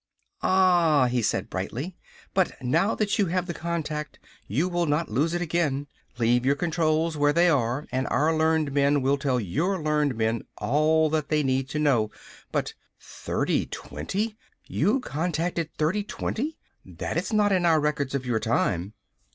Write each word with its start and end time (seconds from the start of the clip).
"Ah!" 0.41 1.05
he 1.05 1.21
said 1.21 1.47
brightly, 1.47 1.95
"_but 2.35 2.59
now 2.59 2.95
that 2.95 3.19
you 3.19 3.27
have 3.27 3.45
the 3.45 3.53
contact, 3.53 4.17
you 4.47 4.67
will 4.67 4.87
not 4.87 5.11
lose 5.11 5.35
it 5.35 5.43
again! 5.43 5.85
Leave 6.17 6.43
your 6.43 6.55
controls 6.55 7.15
where 7.15 7.31
they 7.31 7.47
are, 7.47 7.85
and 7.91 8.07
our 8.07 8.35
learned 8.35 8.71
men 8.71 9.03
will 9.03 9.15
tell 9.19 9.39
your 9.39 9.79
learned 9.79 10.15
men 10.15 10.41
all 10.57 11.07
that 11.11 11.29
they 11.29 11.43
need 11.43 11.69
to 11.69 11.77
know. 11.77 12.09
But 12.51 12.73
3020? 12.99 14.35
You 14.65 15.01
contacted 15.01 15.69
3020? 15.77 16.57
That 16.83 17.15
is 17.15 17.31
not 17.31 17.51
in 17.51 17.63
our 17.63 17.79
records 17.79 18.15
of 18.15 18.25
your 18.25 18.39
time! 18.39 18.93